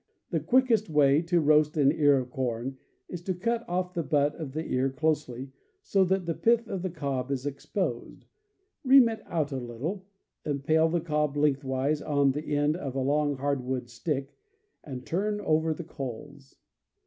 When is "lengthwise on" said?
11.37-12.31